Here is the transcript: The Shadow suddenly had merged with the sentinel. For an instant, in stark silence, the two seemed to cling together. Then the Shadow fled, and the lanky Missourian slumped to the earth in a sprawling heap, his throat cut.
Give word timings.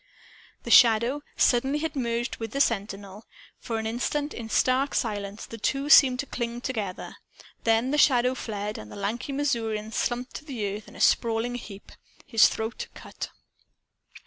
The 0.63 0.71
Shadow 0.71 1.21
suddenly 1.37 1.77
had 1.77 1.95
merged 1.95 2.37
with 2.37 2.53
the 2.53 2.59
sentinel. 2.59 3.27
For 3.59 3.77
an 3.77 3.85
instant, 3.85 4.33
in 4.33 4.49
stark 4.49 4.95
silence, 4.95 5.45
the 5.45 5.59
two 5.59 5.91
seemed 5.91 6.17
to 6.21 6.25
cling 6.25 6.61
together. 6.61 7.17
Then 7.65 7.91
the 7.91 7.99
Shadow 7.99 8.33
fled, 8.33 8.79
and 8.79 8.91
the 8.91 8.95
lanky 8.95 9.31
Missourian 9.31 9.91
slumped 9.91 10.33
to 10.37 10.43
the 10.43 10.65
earth 10.75 10.87
in 10.87 10.95
a 10.95 10.99
sprawling 11.01 11.53
heap, 11.53 11.91
his 12.25 12.47
throat 12.47 12.87
cut. 12.95 13.29